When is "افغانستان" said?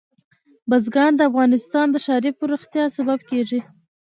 1.29-1.87